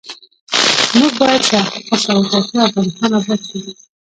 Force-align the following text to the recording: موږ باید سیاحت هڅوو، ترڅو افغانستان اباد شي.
موږ 0.97 1.11
باید 1.19 1.41
سیاحت 1.49 1.73
هڅوو، 1.89 2.29
ترڅو 2.31 2.57
افغانستان 2.67 3.11
اباد 3.19 3.41
شي. 3.49 3.59